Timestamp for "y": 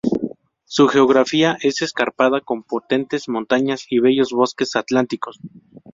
3.87-3.99